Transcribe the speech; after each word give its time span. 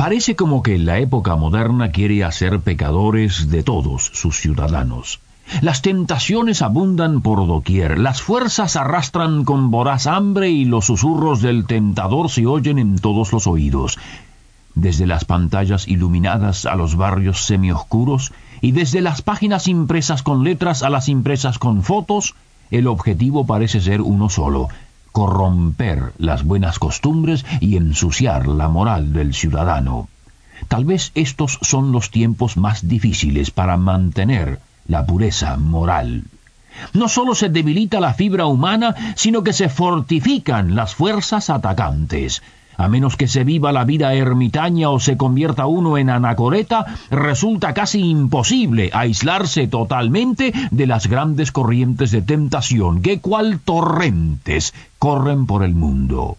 Parece 0.00 0.34
como 0.34 0.62
que 0.62 0.78
la 0.78 0.98
época 0.98 1.36
moderna 1.36 1.90
quiere 1.90 2.24
hacer 2.24 2.60
pecadores 2.60 3.50
de 3.50 3.62
todos 3.62 4.10
sus 4.14 4.40
ciudadanos. 4.40 5.20
Las 5.60 5.82
tentaciones 5.82 6.62
abundan 6.62 7.20
por 7.20 7.46
doquier, 7.46 7.98
las 7.98 8.22
fuerzas 8.22 8.76
arrastran 8.76 9.44
con 9.44 9.70
voraz 9.70 10.06
hambre 10.06 10.48
y 10.48 10.64
los 10.64 10.86
susurros 10.86 11.42
del 11.42 11.66
tentador 11.66 12.30
se 12.30 12.46
oyen 12.46 12.78
en 12.78 12.98
todos 12.98 13.30
los 13.34 13.46
oídos. 13.46 13.98
Desde 14.74 15.06
las 15.06 15.26
pantallas 15.26 15.86
iluminadas 15.86 16.64
a 16.64 16.76
los 16.76 16.96
barrios 16.96 17.44
semioscuros 17.44 18.32
y 18.62 18.72
desde 18.72 19.02
las 19.02 19.20
páginas 19.20 19.68
impresas 19.68 20.22
con 20.22 20.44
letras 20.44 20.82
a 20.82 20.88
las 20.88 21.10
impresas 21.10 21.58
con 21.58 21.82
fotos, 21.82 22.34
el 22.70 22.86
objetivo 22.86 23.44
parece 23.44 23.82
ser 23.82 24.00
uno 24.00 24.30
solo, 24.30 24.70
corromper 25.12 26.12
las 26.18 26.44
buenas 26.44 26.78
costumbres 26.78 27.44
y 27.60 27.76
ensuciar 27.76 28.46
la 28.46 28.68
moral 28.68 29.12
del 29.12 29.34
ciudadano. 29.34 30.08
Tal 30.68 30.84
vez 30.84 31.12
estos 31.14 31.58
son 31.62 31.92
los 31.92 32.10
tiempos 32.10 32.56
más 32.56 32.86
difíciles 32.86 33.50
para 33.50 33.76
mantener 33.76 34.60
la 34.86 35.06
pureza 35.06 35.56
moral. 35.56 36.24
No 36.92 37.08
sólo 37.08 37.34
se 37.34 37.48
debilita 37.48 38.00
la 38.00 38.14
fibra 38.14 38.46
humana, 38.46 38.94
sino 39.16 39.42
que 39.42 39.52
se 39.52 39.68
fortifican 39.68 40.74
las 40.74 40.94
fuerzas 40.94 41.50
atacantes. 41.50 42.42
A 42.80 42.88
menos 42.88 43.18
que 43.18 43.28
se 43.28 43.44
viva 43.44 43.72
la 43.72 43.84
vida 43.84 44.14
ermitaña 44.14 44.88
o 44.88 44.98
se 45.00 45.18
convierta 45.18 45.66
uno 45.66 45.98
en 45.98 46.08
anacoreta, 46.08 46.86
resulta 47.10 47.74
casi 47.74 48.00
imposible 48.00 48.88
aislarse 48.94 49.68
totalmente 49.68 50.54
de 50.70 50.86
las 50.86 51.06
grandes 51.06 51.52
corrientes 51.52 52.10
de 52.10 52.22
tentación 52.22 53.02
que 53.02 53.20
cual 53.20 53.60
torrentes 53.62 54.72
corren 54.98 55.44
por 55.44 55.62
el 55.62 55.74
mundo. 55.74 56.38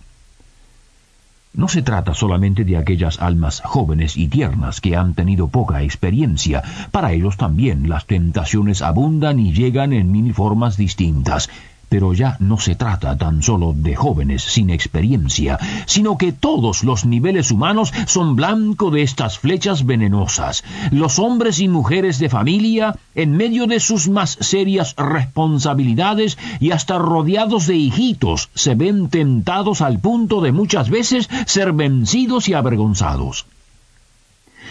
No 1.54 1.68
se 1.68 1.84
trata 1.84 2.16
solamente 2.16 2.64
de 2.64 2.76
aquellas 2.76 3.22
almas 3.22 3.62
jóvenes 3.64 4.18
y 4.18 4.28
tiernas 4.28 4.82
que 4.82 4.96
han 4.96 5.14
tenido 5.14 5.50
poca 5.50 5.84
experiencia. 5.84 6.64
Para 6.90 7.12
ellos 7.12 7.38
también 7.38 7.88
las 7.88 8.08
tentaciones 8.08 8.82
abundan 8.82 9.38
y 9.38 9.54
llegan 9.54 9.94
en 9.94 10.12
mil 10.12 10.34
formas 10.34 10.76
distintas. 10.76 11.50
Pero 11.92 12.14
ya 12.14 12.38
no 12.40 12.58
se 12.58 12.76
trata 12.76 13.18
tan 13.18 13.44
solo 13.44 13.74
de 13.76 13.98
jóvenes 13.98 14.44
sin 14.44 14.70
experiencia, 14.70 15.60
sino 15.86 16.18
que 16.18 16.32
todos 16.32 16.86
los 16.86 17.04
niveles 17.04 17.52
humanos 17.52 17.92
son 18.08 18.38
blanco 18.38 18.92
de 18.92 19.02
estas 19.02 19.40
flechas 19.40 19.86
venenosas. 19.86 20.64
Los 20.92 21.20
hombres 21.20 21.60
y 21.60 21.68
mujeres 21.68 22.18
de 22.18 22.30
familia, 22.30 22.96
en 23.14 23.36
medio 23.36 23.68
de 23.68 23.82
sus 23.82 24.08
más 24.08 24.38
serias 24.40 24.96
responsabilidades 24.96 26.38
y 26.62 26.72
hasta 26.72 26.98
rodeados 26.98 27.68
de 27.68 27.76
hijitos, 27.76 28.50
se 28.56 28.74
ven 28.76 29.10
tentados 29.10 29.82
al 29.82 30.00
punto 30.00 30.40
de 30.40 30.54
muchas 30.54 30.90
veces 30.90 31.30
ser 31.46 31.74
vencidos 31.74 32.48
y 32.48 32.54
avergonzados. 32.54 33.46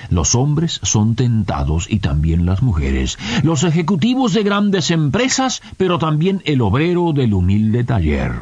Los 0.08 0.34
hombres 0.34 0.80
son 0.82 1.14
tentados 1.14 1.86
y 1.90 1.98
también 1.98 2.46
las 2.46 2.62
mujeres, 2.62 3.18
los 3.42 3.64
ejecutivos 3.64 4.32
de 4.32 4.42
grandes 4.42 4.90
empresas, 4.90 5.62
pero 5.76 5.98
también 5.98 6.42
el 6.44 6.62
obrero 6.62 7.12
del 7.12 7.34
humilde 7.34 7.84
taller. 7.84 8.32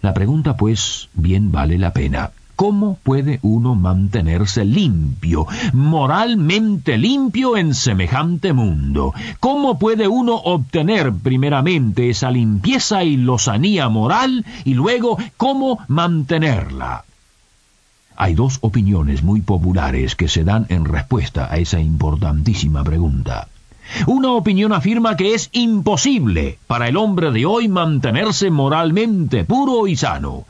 La 0.00 0.14
pregunta, 0.14 0.56
pues, 0.56 1.08
bien 1.14 1.52
vale 1.52 1.78
la 1.78 1.92
pena. 1.92 2.32
¿Cómo 2.56 2.98
puede 3.02 3.38
uno 3.42 3.74
mantenerse 3.74 4.64
limpio, 4.64 5.46
moralmente 5.72 6.98
limpio 6.98 7.56
en 7.56 7.74
semejante 7.74 8.52
mundo? 8.52 9.14
¿Cómo 9.40 9.78
puede 9.78 10.06
uno 10.06 10.34
obtener 10.36 11.12
primeramente 11.12 12.10
esa 12.10 12.30
limpieza 12.30 13.04
y 13.04 13.16
lozanía 13.16 13.88
moral 13.88 14.44
y 14.64 14.74
luego 14.74 15.18
cómo 15.36 15.78
mantenerla? 15.88 17.04
Hay 18.22 18.36
dos 18.36 18.58
opiniones 18.60 19.24
muy 19.24 19.40
populares 19.40 20.14
que 20.14 20.28
se 20.28 20.44
dan 20.44 20.66
en 20.68 20.84
respuesta 20.84 21.52
a 21.52 21.56
esa 21.56 21.80
importantísima 21.80 22.84
pregunta. 22.84 23.48
Una 24.06 24.30
opinión 24.30 24.72
afirma 24.72 25.16
que 25.16 25.34
es 25.34 25.48
imposible 25.50 26.60
para 26.68 26.86
el 26.86 26.96
hombre 26.96 27.32
de 27.32 27.44
hoy 27.46 27.66
mantenerse 27.66 28.48
moralmente 28.48 29.42
puro 29.42 29.88
y 29.88 29.96
sano. 29.96 30.44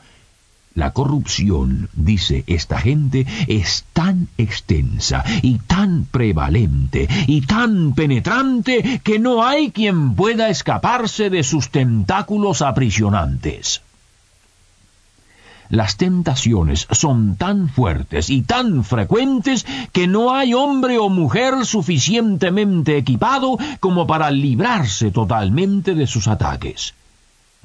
La 0.75 0.91
corrupción, 0.93 1.89
dice 1.93 2.43
esta 2.45 2.77
gente, 2.79 3.25
es 3.47 3.85
tan 3.91 4.27
extensa 4.37 5.23
y 5.41 5.57
tan 5.57 6.05
prevalente 6.05 7.07
y 7.25 7.41
tan 7.41 7.95
penetrante 7.95 9.01
que 9.03 9.17
no 9.17 9.43
hay 9.43 9.71
quien 9.71 10.13
pueda 10.13 10.49
escaparse 10.49 11.31
de 11.31 11.41
sus 11.41 11.69
tentáculos 11.69 12.61
aprisionantes. 12.61 13.81
Las 15.73 15.97
tentaciones 15.97 16.87
son 16.91 17.35
tan 17.35 17.67
fuertes 17.67 18.29
y 18.29 18.43
tan 18.43 18.83
frecuentes 18.83 19.65
que 19.91 20.05
no 20.05 20.35
hay 20.35 20.53
hombre 20.53 20.99
o 20.99 21.09
mujer 21.09 21.65
suficientemente 21.65 22.95
equipado 22.95 23.57
como 23.79 24.05
para 24.05 24.29
librarse 24.29 25.09
totalmente 25.09 25.95
de 25.95 26.05
sus 26.05 26.27
ataques. 26.27 26.93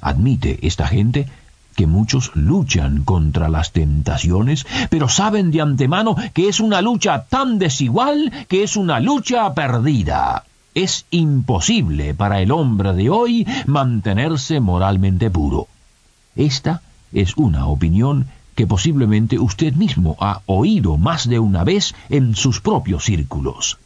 Admite 0.01 0.57
esta 0.65 0.87
gente 0.87 1.27
que 1.75 1.85
muchos 1.85 2.31
luchan 2.33 3.03
contra 3.03 3.47
las 3.47 3.73
tentaciones, 3.73 4.65
pero 4.89 5.07
saben 5.07 5.51
de 5.51 5.61
antemano 5.61 6.15
que 6.33 6.49
es 6.49 6.59
una 6.59 6.81
lucha 6.81 7.25
tan 7.25 7.59
desigual 7.59 8.31
que 8.47 8.63
es 8.63 8.75
una 8.75 8.99
lucha 8.99 9.53
perdida. 9.53 10.45
Es 10.73 11.05
imposible 11.11 12.15
para 12.15 12.41
el 12.41 12.49
hombre 12.49 12.93
de 12.93 13.11
hoy 13.11 13.45
mantenerse 13.67 14.59
moralmente 14.59 15.29
puro. 15.29 15.67
Esta 16.35 16.81
es 17.13 17.35
una 17.37 17.67
opinión 17.67 18.27
que 18.55 18.67
posiblemente 18.67 19.39
usted 19.39 19.73
mismo 19.73 20.17
ha 20.19 20.41
oído 20.45 20.97
más 20.97 21.29
de 21.29 21.39
una 21.39 21.63
vez 21.63 21.95
en 22.09 22.35
sus 22.35 22.59
propios 22.59 23.05
círculos. 23.05 23.77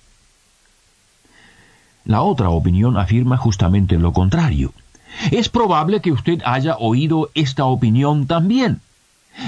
La 2.06 2.22
otra 2.22 2.50
opinión 2.50 2.98
afirma 2.98 3.38
justamente 3.38 3.98
lo 3.98 4.12
contrario. 4.14 4.74
Es 5.32 5.48
probable 5.48 6.02
que 6.02 6.12
usted 6.12 6.42
haya 6.44 6.76
oído 6.78 7.30
esta 7.34 7.66
opinión 7.66 8.26
también. 8.26 8.82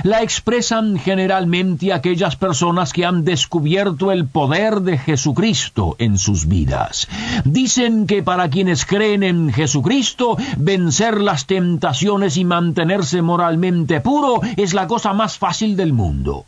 La 0.03 0.21
expresan 0.21 0.97
generalmente 0.97 1.93
aquellas 1.93 2.35
personas 2.35 2.93
que 2.93 3.05
han 3.05 3.23
descubierto 3.23 4.11
el 4.11 4.25
poder 4.27 4.81
de 4.81 4.97
Jesucristo 4.97 5.95
en 5.99 6.17
sus 6.17 6.47
vidas. 6.47 7.07
Dicen 7.43 8.07
que 8.07 8.23
para 8.23 8.49
quienes 8.49 8.85
creen 8.85 9.23
en 9.23 9.51
Jesucristo, 9.51 10.37
vencer 10.57 11.21
las 11.21 11.45
tentaciones 11.45 12.37
y 12.37 12.45
mantenerse 12.45 13.21
moralmente 13.21 14.01
puro 14.01 14.41
es 14.57 14.73
la 14.73 14.87
cosa 14.87 15.13
más 15.13 15.37
fácil 15.37 15.75
del 15.75 15.93
mundo. 15.93 16.45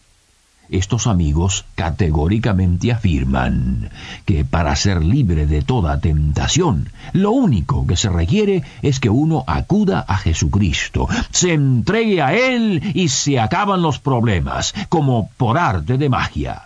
Estos 0.69 1.07
amigos 1.07 1.63
categóricamente 1.75 2.91
afirman 2.91 3.89
que 4.25 4.43
para 4.43 4.75
ser 4.75 5.03
libre 5.03 5.47
de 5.47 5.61
toda 5.61 6.01
tentación, 6.01 6.89
lo 7.13 7.31
único 7.31 7.87
que 7.87 7.95
se 7.95 8.09
requiere 8.09 8.63
es 8.81 8.99
que 8.99 9.09
uno 9.09 9.45
acuda 9.47 10.01
a 10.01 10.17
Jesucristo, 10.17 11.07
se 11.31 11.53
entregue 11.53 12.21
a 12.21 12.33
Él 12.33 12.81
y 12.93 13.07
se 13.07 13.39
acaban 13.39 13.81
los 13.81 13.99
problemas, 13.99 14.73
como 14.89 15.29
por 15.37 15.57
arte 15.57 15.97
de 15.97 16.09
magia. 16.09 16.63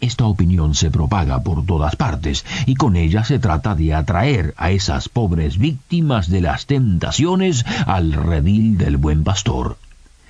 Esta 0.00 0.26
opinión 0.26 0.74
se 0.74 0.90
propaga 0.90 1.42
por 1.44 1.64
todas 1.64 1.94
partes 1.94 2.44
y 2.66 2.74
con 2.74 2.96
ella 2.96 3.24
se 3.24 3.38
trata 3.38 3.76
de 3.76 3.94
atraer 3.94 4.52
a 4.56 4.72
esas 4.72 5.08
pobres 5.08 5.58
víctimas 5.58 6.28
de 6.28 6.40
las 6.40 6.66
tentaciones 6.66 7.64
al 7.86 8.12
redil 8.12 8.76
del 8.76 8.96
buen 8.96 9.22
pastor 9.22 9.78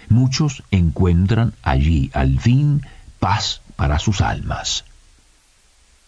muchos 0.09 0.62
encuentran 0.71 1.53
allí 1.62 2.11
al 2.15 2.39
fin 2.39 2.83
paz 3.19 3.61
para 3.77 3.99
sus 3.99 4.21
almas. 4.21 4.85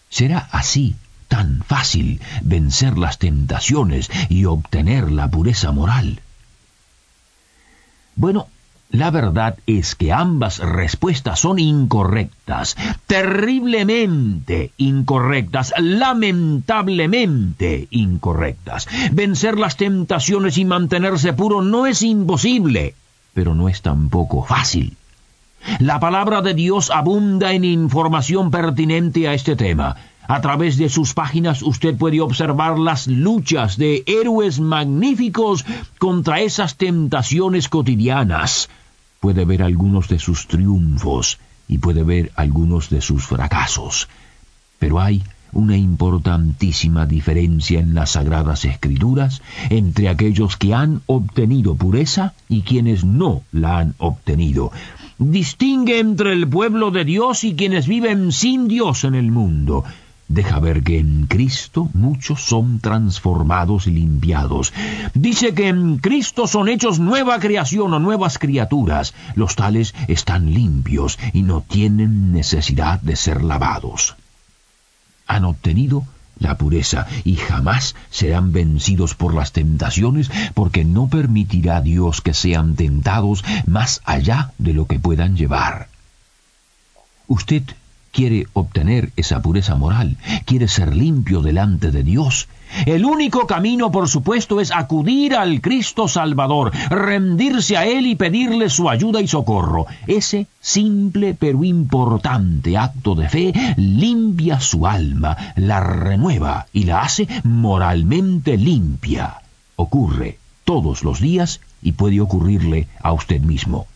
¿Será 0.09 0.47
así 0.51 0.95
tan 1.27 1.63
fácil 1.63 2.21
vencer 2.41 2.97
las 2.97 3.17
tentaciones 3.17 4.09
y 4.29 4.45
obtener 4.45 5.11
la 5.11 5.29
pureza 5.29 5.71
moral? 5.71 6.21
Bueno, 8.15 8.47
la 8.89 9.11
verdad 9.11 9.57
es 9.67 9.95
que 9.95 10.13
ambas 10.13 10.59
respuestas 10.59 11.41
son 11.41 11.59
incorrectas, 11.59 12.77
terriblemente 13.05 14.71
incorrectas, 14.77 15.73
lamentablemente 15.77 17.89
incorrectas. 17.91 18.87
Vencer 19.11 19.59
las 19.59 19.75
tentaciones 19.75 20.57
y 20.57 20.63
mantenerse 20.63 21.33
puro 21.33 21.61
no 21.61 21.85
es 21.85 22.01
imposible 22.01 22.95
pero 23.37 23.53
no 23.53 23.69
es 23.69 23.83
tampoco 23.83 24.43
fácil. 24.43 24.97
La 25.77 25.99
palabra 25.99 26.41
de 26.41 26.55
Dios 26.55 26.89
abunda 26.89 27.53
en 27.53 27.65
información 27.65 28.49
pertinente 28.49 29.27
a 29.27 29.35
este 29.35 29.55
tema. 29.55 29.95
A 30.27 30.41
través 30.41 30.75
de 30.79 30.89
sus 30.89 31.13
páginas 31.13 31.61
usted 31.61 31.95
puede 31.95 32.19
observar 32.19 32.79
las 32.79 33.05
luchas 33.05 33.77
de 33.77 34.03
héroes 34.07 34.59
magníficos 34.59 35.65
contra 35.99 36.39
esas 36.39 36.77
tentaciones 36.77 37.69
cotidianas. 37.69 38.69
Puede 39.19 39.45
ver 39.45 39.61
algunos 39.61 40.07
de 40.07 40.17
sus 40.17 40.47
triunfos 40.47 41.37
y 41.67 41.77
puede 41.77 42.01
ver 42.01 42.31
algunos 42.37 42.89
de 42.89 43.01
sus 43.01 43.27
fracasos. 43.27 44.09
Pero 44.79 44.99
hay 44.99 45.21
una 45.53 45.77
importantísima 45.77 47.05
diferencia 47.05 47.79
en 47.79 47.93
las 47.93 48.11
sagradas 48.11 48.65
escrituras 48.65 49.41
entre 49.69 50.09
aquellos 50.09 50.57
que 50.57 50.73
han 50.73 51.01
obtenido 51.05 51.75
pureza 51.75 52.33
y 52.49 52.61
quienes 52.61 53.03
no 53.03 53.41
la 53.51 53.79
han 53.79 53.95
obtenido. 53.97 54.71
Distingue 55.17 55.99
entre 55.99 56.33
el 56.33 56.47
pueblo 56.47 56.91
de 56.91 57.05
Dios 57.05 57.43
y 57.43 57.55
quienes 57.55 57.87
viven 57.87 58.31
sin 58.31 58.67
Dios 58.67 59.03
en 59.03 59.15
el 59.15 59.31
mundo 59.31 59.83
deja 60.27 60.59
ver 60.59 60.83
que 60.83 60.99
en 60.99 61.25
Cristo 61.27 61.89
muchos 61.93 62.41
son 62.41 62.79
transformados 62.79 63.87
y 63.87 63.91
limpiados. 63.91 64.73
Dice 65.13 65.53
que 65.53 65.67
en 65.69 65.97
Cristo 65.97 66.47
son 66.47 66.67
hechos 66.69 66.99
nueva 66.99 67.39
creación 67.39 67.93
o 67.93 67.99
nuevas 67.99 68.37
criaturas. 68.37 69.13
Los 69.35 69.55
tales 69.55 69.95
están 70.07 70.53
limpios 70.53 71.17
y 71.33 71.43
no 71.43 71.61
tienen 71.61 72.31
necesidad 72.31 73.01
de 73.01 73.15
ser 73.15 73.43
lavados. 73.43 74.15
Han 75.27 75.45
obtenido 75.45 76.05
la 76.39 76.57
pureza 76.57 77.07
y 77.23 77.35
jamás 77.35 77.95
serán 78.11 78.51
vencidos 78.51 79.15
por 79.15 79.33
las 79.33 79.51
tentaciones 79.51 80.29
porque 80.53 80.85
no 80.85 81.07
permitirá 81.07 81.81
Dios 81.81 82.21
que 82.21 82.33
sean 82.33 82.75
tentados 82.75 83.43
más 83.65 84.01
allá 84.05 84.51
de 84.57 84.73
lo 84.73 84.87
que 84.87 84.99
puedan 84.99 85.35
llevar. 85.35 85.89
Usted 87.27 87.63
quiere 88.11 88.47
obtener 88.53 89.11
esa 89.15 89.41
pureza 89.41 89.75
moral, 89.75 90.17
quiere 90.45 90.67
ser 90.67 90.95
limpio 90.95 91.41
delante 91.41 91.91
de 91.91 92.03
Dios. 92.03 92.47
El 92.85 93.05
único 93.05 93.47
camino, 93.47 93.91
por 93.91 94.07
supuesto, 94.07 94.59
es 94.59 94.71
acudir 94.71 95.35
al 95.35 95.61
Cristo 95.61 96.07
Salvador, 96.07 96.71
rendirse 96.89 97.77
a 97.77 97.85
Él 97.85 98.07
y 98.07 98.15
pedirle 98.15 98.69
su 98.69 98.89
ayuda 98.89 99.21
y 99.21 99.27
socorro. 99.27 99.85
Ese 100.07 100.47
simple 100.59 101.33
pero 101.33 101.63
importante 101.63 102.77
acto 102.77 103.15
de 103.15 103.29
fe 103.29 103.53
limpia 103.77 104.59
su 104.59 104.87
alma, 104.87 105.53
la 105.55 105.79
renueva 105.79 106.67
y 106.73 106.83
la 106.83 107.01
hace 107.01 107.27
moralmente 107.43 108.57
limpia. 108.57 109.41
Ocurre 109.75 110.39
todos 110.65 111.03
los 111.03 111.19
días 111.19 111.61
y 111.81 111.93
puede 111.93 112.19
ocurrirle 112.21 112.87
a 113.01 113.13
usted 113.13 113.41
mismo 113.41 113.87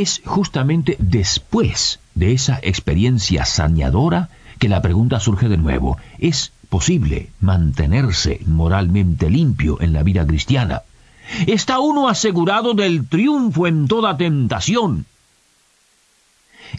es 0.00 0.20
justamente 0.26 0.96
después 0.98 2.00
de 2.14 2.32
esa 2.32 2.58
experiencia 2.62 3.46
saneadora 3.46 4.28
que 4.58 4.68
la 4.68 4.82
pregunta 4.82 5.20
surge 5.20 5.48
de 5.48 5.56
nuevo. 5.56 5.98
¿Es 6.18 6.52
posible 6.68 7.30
mantenerse 7.40 8.40
moralmente 8.46 9.30
limpio 9.30 9.80
en 9.80 9.92
la 9.92 10.02
vida 10.02 10.26
cristiana? 10.26 10.82
¿Está 11.46 11.80
uno 11.80 12.08
asegurado 12.08 12.74
del 12.74 13.06
triunfo 13.06 13.66
en 13.66 13.88
toda 13.88 14.16
tentación? 14.16 15.06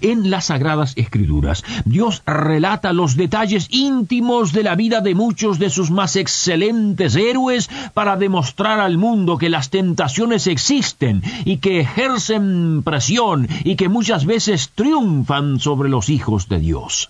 En 0.02 0.30
las 0.30 0.46
Sagradas 0.46 0.94
Escrituras, 0.96 1.64
Dios 1.86 2.22
relata 2.26 2.94
los 2.94 3.16
detalles 3.16 3.68
íntimos 3.72 4.52
de 4.52 4.64
la 4.64 4.76
vida 4.76 5.02
de 5.02 5.16
muchos 5.16 5.60
de 5.60 5.70
sus 5.70 5.92
más 5.92 6.16
excelentes 6.16 7.16
héroes 7.16 7.70
para 7.94 8.18
demostrar 8.18 8.80
al 8.80 8.98
mundo 8.98 9.38
que 9.38 9.50
las 9.50 9.70
tentaciones 9.70 10.48
existen 10.48 11.24
y 11.46 11.58
que 11.58 11.80
ejercen 11.80 12.84
presión 12.84 13.48
y 13.64 13.76
que 13.76 13.90
muchas 13.90 14.26
veces 14.26 14.72
triunfan 14.76 15.60
sobre 15.60 15.90
los 15.90 16.10
hijos 16.10 16.50
de 16.50 16.60
Dios. 16.60 17.10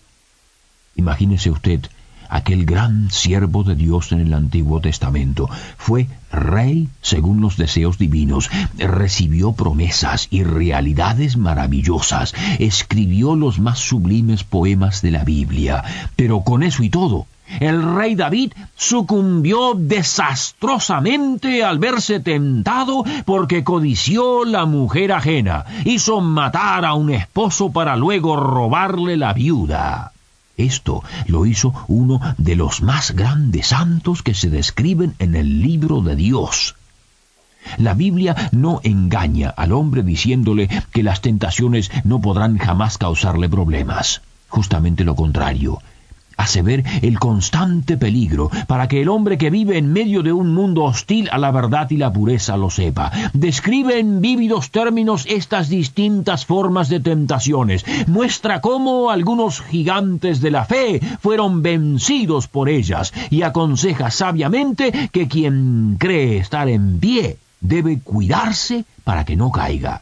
Imagínese 0.98 1.50
usted 1.50 1.82
aquel 2.30 2.66
gran 2.66 3.10
siervo 3.12 3.64
de 3.64 3.76
Dios 3.76 4.12
en 4.12 4.20
el 4.20 4.34
Antiguo 4.34 4.82
Testamento. 4.82 5.50
Fue 5.78 6.08
rey 6.32 6.90
según 7.02 7.40
los 7.40 7.56
deseos 7.56 7.98
divinos, 7.98 8.50
recibió 8.78 9.54
promesas 9.54 10.28
y 10.30 10.44
realidades 10.44 11.38
maravillosas, 11.38 12.34
escribió 12.60 13.36
los 13.36 13.60
más 13.60 13.80
sublimes 13.80 14.44
poemas 14.44 15.02
de 15.02 15.12
la 15.12 15.24
Biblia, 15.24 15.84
pero 16.16 16.42
con 16.42 16.64
eso 16.64 16.84
y 16.84 16.90
todo, 16.90 17.28
el 17.60 17.96
rey 17.96 18.16
David 18.16 18.52
sucumbió 18.76 19.74
desastrosamente 19.74 21.64
al 21.64 21.80
verse 21.80 22.20
tentado 22.20 23.06
porque 23.26 23.64
codició 23.64 24.44
la 24.44 24.66
mujer 24.66 25.14
ajena, 25.14 25.64
hizo 25.86 26.20
matar 26.20 26.84
a 26.84 26.94
un 26.94 27.10
esposo 27.10 27.72
para 27.72 27.96
luego 27.96 28.36
robarle 28.36 29.16
la 29.16 29.32
viuda. 29.32 30.12
Esto 30.58 31.04
lo 31.28 31.46
hizo 31.46 31.74
uno 31.88 32.20
de 32.38 32.56
los 32.56 32.82
más 32.82 33.12
grandes 33.12 33.68
santos 33.68 34.24
que 34.24 34.34
se 34.34 34.50
describen 34.50 35.14
en 35.20 35.36
el 35.36 35.62
libro 35.62 36.02
de 36.02 36.16
Dios. 36.16 36.76
La 37.78 37.94
Biblia 37.94 38.50
no 38.52 38.82
engaña 38.84 39.50
al 39.50 39.72
hombre 39.72 40.02
diciéndole 40.02 40.68
que 40.92 41.04
las 41.04 41.22
tentaciones 41.22 41.92
no 42.04 42.20
podrán 42.20 42.58
jamás 42.58 42.98
causarle 42.98 43.50
problemas. 43.50 44.22
Justamente 44.48 45.04
lo 45.04 45.16
contrario 45.16 45.80
hace 46.38 46.62
ver 46.62 46.84
el 47.02 47.20
constante 47.20 47.98
peligro 47.98 48.50
para 48.68 48.88
que 48.88 49.02
el 49.02 49.10
hombre 49.10 49.38
que 49.38 49.50
vive 49.50 49.78
en 49.78 49.92
medio 49.92 50.24
de 50.24 50.32
un 50.32 50.54
mundo 50.54 50.84
hostil 50.84 51.28
a 51.32 51.38
la 51.38 51.52
verdad 51.52 51.90
y 51.90 51.98
la 51.98 52.14
pureza 52.14 52.56
lo 52.56 52.70
sepa. 52.70 53.12
Describe 53.34 54.00
en 54.00 54.22
vívidos 54.22 54.72
términos 54.72 55.26
estas 55.28 55.68
distintas 55.68 56.46
formas 56.46 56.90
de 56.90 57.00
tentaciones. 57.00 57.84
Muestra 58.08 58.62
cómo 58.62 59.10
algunos 59.10 59.62
gigantes 59.62 60.40
de 60.40 60.52
la 60.52 60.66
fe 60.66 61.02
fueron 61.20 61.62
vencidos 61.62 62.48
por 62.48 62.70
ellas 62.70 63.14
y 63.30 63.42
aconseja 63.42 64.12
sabiamente 64.12 65.10
que 65.12 65.28
quien 65.28 65.98
cree 66.00 66.38
estar 66.38 66.70
en 66.70 67.00
pie 67.00 67.38
debe 67.60 68.00
cuidarse 68.00 68.86
para 69.04 69.26
que 69.26 69.36
no 69.36 69.52
caiga. 69.52 70.02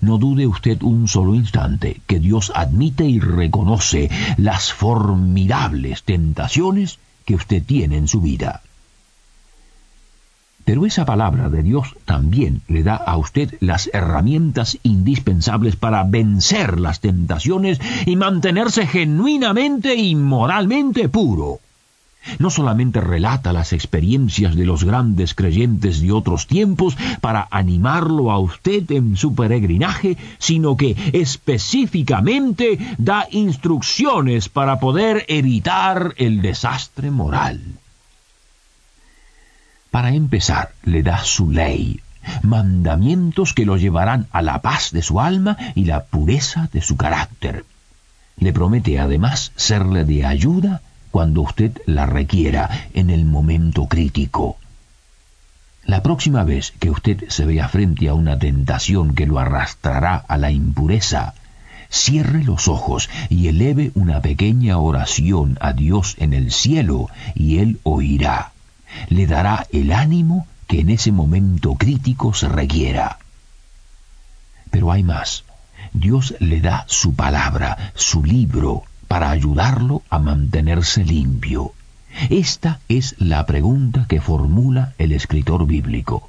No 0.00 0.18
dude 0.18 0.46
usted 0.46 0.82
un 0.82 1.08
solo 1.08 1.34
instante 1.34 2.00
que 2.06 2.18
Dios 2.18 2.52
admite 2.54 3.04
y 3.04 3.20
reconoce 3.20 4.10
las 4.36 4.72
formidables 4.72 6.02
tentaciones 6.02 6.98
que 7.24 7.34
usted 7.34 7.62
tiene 7.62 7.96
en 7.96 8.08
su 8.08 8.20
vida. 8.20 8.62
Pero 10.64 10.84
esa 10.84 11.06
palabra 11.06 11.48
de 11.48 11.62
Dios 11.62 11.96
también 12.04 12.60
le 12.68 12.82
da 12.82 12.96
a 12.96 13.16
usted 13.16 13.54
las 13.60 13.88
herramientas 13.94 14.78
indispensables 14.82 15.76
para 15.76 16.04
vencer 16.04 16.78
las 16.78 17.00
tentaciones 17.00 17.80
y 18.04 18.16
mantenerse 18.16 18.86
genuinamente 18.86 19.94
y 19.94 20.14
moralmente 20.14 21.08
puro 21.08 21.60
no 22.38 22.50
solamente 22.50 23.00
relata 23.00 23.52
las 23.52 23.72
experiencias 23.72 24.54
de 24.54 24.66
los 24.66 24.84
grandes 24.84 25.34
creyentes 25.34 26.00
de 26.00 26.12
otros 26.12 26.46
tiempos 26.46 26.96
para 27.20 27.48
animarlo 27.50 28.30
a 28.30 28.38
usted 28.38 28.90
en 28.90 29.16
su 29.16 29.34
peregrinaje, 29.34 30.16
sino 30.38 30.76
que 30.76 30.96
específicamente 31.12 32.78
da 32.98 33.26
instrucciones 33.30 34.48
para 34.48 34.78
poder 34.78 35.24
evitar 35.28 36.14
el 36.16 36.42
desastre 36.42 37.10
moral. 37.10 37.60
Para 39.90 40.12
empezar, 40.12 40.72
le 40.84 41.02
da 41.02 41.24
su 41.24 41.50
ley, 41.50 42.00
mandamientos 42.42 43.54
que 43.54 43.64
lo 43.64 43.76
llevarán 43.78 44.26
a 44.32 44.42
la 44.42 44.60
paz 44.60 44.92
de 44.92 45.02
su 45.02 45.20
alma 45.20 45.56
y 45.74 45.86
la 45.86 46.04
pureza 46.04 46.68
de 46.72 46.82
su 46.82 46.96
carácter. 46.96 47.64
Le 48.36 48.52
promete 48.52 49.00
además 49.00 49.52
serle 49.56 50.04
de 50.04 50.24
ayuda 50.24 50.82
cuando 51.10 51.42
usted 51.42 51.80
la 51.86 52.06
requiera 52.06 52.88
en 52.94 53.10
el 53.10 53.24
momento 53.24 53.86
crítico. 53.86 54.58
La 55.84 56.02
próxima 56.02 56.44
vez 56.44 56.72
que 56.78 56.90
usted 56.90 57.28
se 57.28 57.46
vea 57.46 57.68
frente 57.68 58.08
a 58.08 58.14
una 58.14 58.38
tentación 58.38 59.14
que 59.14 59.26
lo 59.26 59.38
arrastrará 59.38 60.16
a 60.16 60.36
la 60.36 60.50
impureza, 60.50 61.34
cierre 61.88 62.44
los 62.44 62.68
ojos 62.68 63.08
y 63.30 63.48
eleve 63.48 63.92
una 63.94 64.20
pequeña 64.20 64.78
oración 64.78 65.56
a 65.60 65.72
Dios 65.72 66.14
en 66.18 66.34
el 66.34 66.52
cielo 66.52 67.08
y 67.34 67.58
Él 67.58 67.80
oirá. 67.84 68.52
Le 69.08 69.26
dará 69.26 69.66
el 69.72 69.92
ánimo 69.92 70.46
que 70.66 70.80
en 70.80 70.90
ese 70.90 71.12
momento 71.12 71.74
crítico 71.76 72.34
se 72.34 72.48
requiera. 72.48 73.18
Pero 74.70 74.92
hay 74.92 75.02
más. 75.02 75.44
Dios 75.92 76.34
le 76.38 76.60
da 76.60 76.84
su 76.86 77.14
palabra, 77.14 77.92
su 77.94 78.22
libro, 78.22 78.84
para 79.08 79.30
ayudarlo 79.30 80.02
a 80.10 80.18
mantenerse 80.18 81.04
limpio? 81.04 81.72
Esta 82.30 82.80
es 82.88 83.14
la 83.18 83.46
pregunta 83.46 84.06
que 84.08 84.20
formula 84.20 84.94
el 84.98 85.12
escritor 85.12 85.66
bíblico. 85.66 86.28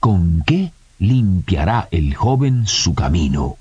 ¿Con 0.00 0.42
qué 0.46 0.72
limpiará 0.98 1.88
el 1.90 2.14
joven 2.14 2.66
su 2.66 2.94
camino? 2.94 3.56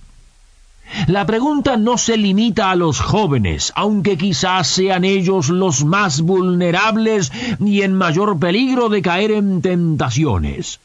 La 1.08 1.26
pregunta 1.26 1.78
no 1.78 1.98
se 1.98 2.18
limita 2.18 2.70
a 2.70 2.76
los 2.76 3.00
jóvenes, 3.00 3.74
aunque 3.76 4.18
quizás 4.18 4.68
sean 4.68 5.06
ellos 5.06 5.50
los 5.50 5.84
más 5.84 6.22
vulnerables 6.22 7.32
y 7.60 7.82
en 7.82 7.96
mayor 7.96 8.38
peligro 8.38 8.90
de 8.90 9.02
caer 9.02 9.32
en 9.32 9.62
tentaciones. 9.62 10.80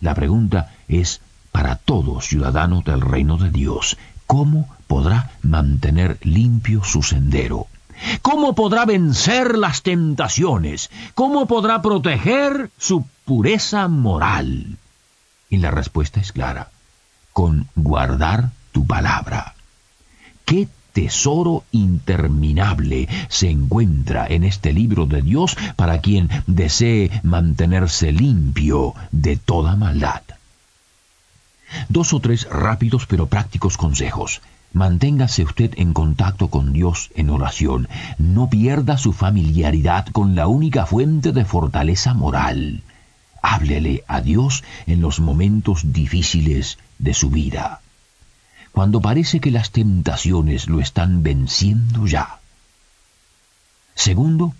La 0.00 0.14
pregunta 0.14 0.72
es 0.88 1.20
para 1.50 1.76
todo 1.76 2.20
ciudadano 2.20 2.82
del 2.84 3.02
reino 3.02 3.36
de 3.36 3.50
Dios. 3.50 3.98
¿Cómo 4.26 4.68
podrá 4.92 5.30
mantener 5.40 6.18
limpio 6.20 6.84
su 6.84 7.02
sendero? 7.02 7.66
¿Cómo 8.20 8.54
podrá 8.54 8.84
vencer 8.84 9.56
las 9.56 9.80
tentaciones? 9.80 10.90
¿Cómo 11.14 11.46
podrá 11.46 11.80
proteger 11.80 12.70
su 12.76 13.06
pureza 13.24 13.88
moral? 13.88 14.76
Y 15.48 15.56
la 15.56 15.70
respuesta 15.70 16.20
es 16.20 16.30
clara, 16.32 16.68
con 17.32 17.68
guardar 17.74 18.50
tu 18.72 18.86
palabra. 18.86 19.54
¿Qué 20.44 20.68
tesoro 20.92 21.64
interminable 21.72 23.08
se 23.30 23.48
encuentra 23.48 24.26
en 24.26 24.44
este 24.44 24.74
libro 24.74 25.06
de 25.06 25.22
Dios 25.22 25.56
para 25.74 26.02
quien 26.02 26.28
desee 26.46 27.10
mantenerse 27.22 28.12
limpio 28.12 28.94
de 29.10 29.38
toda 29.38 29.74
maldad? 29.74 30.20
Dos 31.88 32.12
o 32.12 32.20
tres 32.20 32.46
rápidos 32.50 33.06
pero 33.06 33.26
prácticos 33.26 33.78
consejos. 33.78 34.42
Manténgase 34.72 35.44
usted 35.44 35.74
en 35.76 35.92
contacto 35.92 36.48
con 36.48 36.72
Dios 36.72 37.10
en 37.14 37.28
oración. 37.28 37.88
No 38.18 38.48
pierda 38.48 38.96
su 38.96 39.12
familiaridad 39.12 40.06
con 40.06 40.34
la 40.34 40.46
única 40.46 40.86
fuente 40.86 41.32
de 41.32 41.44
fortaleza 41.44 42.14
moral. 42.14 42.82
Háblele 43.42 44.04
a 44.06 44.20
Dios 44.20 44.64
en 44.86 45.00
los 45.00 45.20
momentos 45.20 45.92
difíciles 45.92 46.78
de 46.98 47.12
su 47.12 47.28
vida. 47.28 47.80
Cuando 48.72 49.02
parece 49.02 49.40
que 49.40 49.50
las 49.50 49.70
tentaciones 49.70 50.68
lo 50.68 50.80
están 50.80 51.22
venciendo 51.22 52.06
ya. 52.06 52.38
Segundo, 53.94 54.54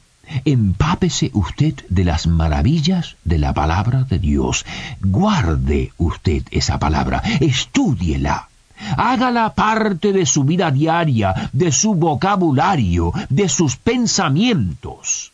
empápese 0.44 1.30
usted 1.32 1.74
de 1.88 2.04
las 2.04 2.26
maravillas 2.26 3.16
de 3.24 3.38
la 3.38 3.54
palabra 3.54 4.04
de 4.04 4.18
Dios. 4.18 4.66
Guarde 5.00 5.92
usted 5.96 6.42
esa 6.50 6.78
palabra, 6.78 7.22
estúdiela. 7.40 8.50
Hágala 8.96 9.54
parte 9.54 10.12
de 10.12 10.26
su 10.26 10.44
vida 10.44 10.70
diaria, 10.70 11.50
de 11.52 11.72
su 11.72 11.94
vocabulario, 11.94 13.12
de 13.28 13.48
sus 13.48 13.76
pensamientos. 13.76 15.32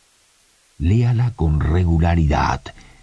Léala 0.78 1.32
con 1.34 1.60
regularidad, 1.60 2.60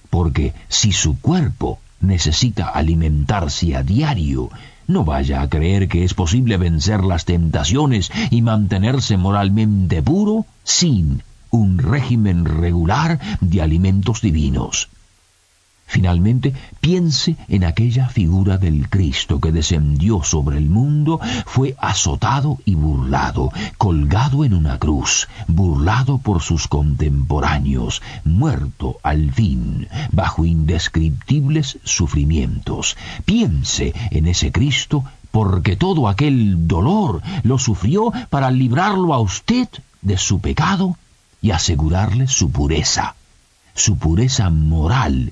porque 0.09 0.53
si 0.69 0.91
su 0.91 1.19
cuerpo 1.19 1.79
necesita 1.99 2.69
alimentarse 2.69 3.75
a 3.75 3.83
diario, 3.83 4.49
no 4.87 5.03
vaya 5.03 5.41
a 5.41 5.49
creer 5.49 5.87
que 5.87 6.03
es 6.03 6.13
posible 6.13 6.57
vencer 6.57 7.03
las 7.03 7.25
tentaciones 7.25 8.11
y 8.29 8.41
mantenerse 8.41 9.17
moralmente 9.17 10.01
puro 10.01 10.45
sin 10.63 11.23
un 11.49 11.77
régimen 11.77 12.45
regular 12.45 13.19
de 13.41 13.61
alimentos 13.61 14.21
divinos. 14.21 14.89
Finalmente, 15.87 16.53
piense 16.81 17.37
en 17.47 17.63
aquella 17.63 18.09
figura 18.09 18.57
del 18.57 18.89
Cristo 18.89 19.39
que 19.39 19.51
descendió 19.51 20.23
sobre 20.23 20.57
el 20.57 20.67
mundo, 20.67 21.19
fue 21.45 21.75
azotado 21.79 22.57
y 22.65 22.75
burlado, 22.75 23.51
colgado 23.77 24.43
en 24.43 24.55
una 24.55 24.79
cruz, 24.79 25.27
burlado 25.47 26.17
por 26.17 26.41
sus 26.41 26.67
contemporáneos, 26.67 28.01
muerto 28.23 28.97
al 29.03 29.31
fin, 29.31 29.87
bajo 30.11 30.43
indescriptibles 30.43 31.77
sufrimientos. 31.83 32.97
Piense 33.23 33.93
en 34.09 34.27
ese 34.27 34.51
Cristo 34.51 35.05
porque 35.29 35.75
todo 35.75 36.07
aquel 36.07 36.67
dolor 36.67 37.21
lo 37.43 37.59
sufrió 37.59 38.11
para 38.29 38.49
librarlo 38.51 39.13
a 39.13 39.19
usted 39.19 39.67
de 40.01 40.17
su 40.17 40.39
pecado 40.39 40.97
y 41.41 41.51
asegurarle 41.51 42.27
su 42.27 42.51
pureza, 42.51 43.15
su 43.75 43.97
pureza 43.97 44.49
moral 44.49 45.31